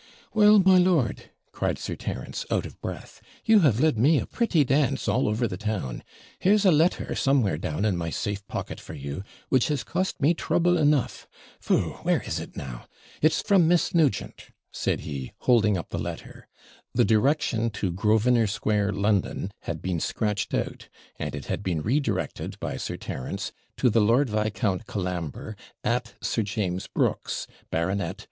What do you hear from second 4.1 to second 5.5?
a pretty dance all over